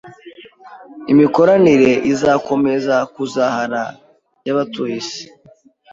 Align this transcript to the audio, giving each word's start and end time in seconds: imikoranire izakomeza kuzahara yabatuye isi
imikoranire 1.11 1.91
izakomeza 2.11 2.95
kuzahara 3.13 3.83
yabatuye 4.45 4.93
isi 5.01 5.23